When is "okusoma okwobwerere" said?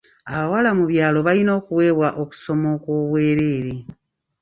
2.21-3.75